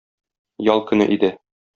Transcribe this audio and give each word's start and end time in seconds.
Ял 0.69 0.81
көне 0.91 1.07
иде. 1.17 1.31